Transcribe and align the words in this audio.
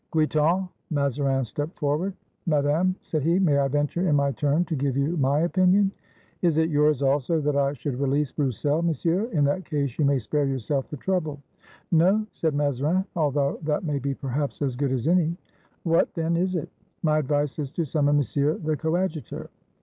Guitant!" 0.11 0.67
Mazarin 0.89 1.45
stepped 1.45 1.77
forward. 1.77 2.15
"Madame," 2.47 2.95
said 3.03 3.21
he, 3.21 3.37
"may 3.37 3.59
I 3.59 3.67
venture 3.67 4.09
in 4.09 4.15
my 4.15 4.31
turn 4.31 4.65
to 4.65 4.75
give 4.75 4.97
you 4.97 5.15
my 5.17 5.41
opinion?" 5.41 5.91
"Is 6.41 6.57
it 6.57 6.71
yours 6.71 7.03
also 7.03 7.39
that 7.41 7.55
I 7.55 7.73
should 7.73 7.99
release 7.99 8.31
Broussel, 8.31 8.81
Monsieur? 8.81 9.25
In 9.25 9.43
that 9.43 9.63
case 9.63 9.99
you 9.99 10.05
may 10.05 10.17
spare 10.17 10.45
yourself 10.47 10.89
the 10.89 10.97
trouble." 10.97 11.39
"No," 11.91 12.25
said 12.31 12.55
Mazarin; 12.55 13.05
"although 13.15 13.59
that 13.61 13.83
may 13.83 13.99
be 13.99 14.15
perhaps 14.15 14.63
as 14.63 14.75
good 14.75 14.91
as 14.91 15.07
any," 15.07 15.37
"What, 15.83 16.11
then, 16.15 16.35
is 16.35 16.55
it?" 16.55 16.69
"My 17.03 17.19
advice 17.19 17.59
is 17.59 17.69
to 17.73 17.85
summon 17.85 18.17
Monsieur 18.17 18.55
the 18.57 18.75
Coadjutor." 18.75 19.51